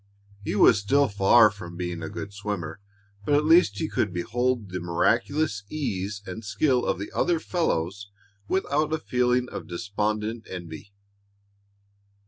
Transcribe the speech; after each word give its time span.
He 0.43 0.55
was 0.55 0.79
still 0.79 1.07
far 1.07 1.51
from 1.51 1.77
being 1.77 2.01
a 2.01 2.09
good 2.09 2.33
swimmer, 2.33 2.79
but 3.23 3.35
at 3.35 3.45
least 3.45 3.77
he 3.77 3.87
could 3.87 4.11
behold 4.11 4.71
the 4.71 4.79
miraculous 4.79 5.61
ease 5.69 6.23
and 6.25 6.43
skill 6.43 6.87
of 6.87 6.97
the 6.97 7.11
other 7.11 7.39
fellows 7.39 8.09
without 8.47 8.91
a 8.93 8.97
feeling 8.97 9.47
of 9.49 9.67
despondent 9.67 10.47
envy. 10.49 10.91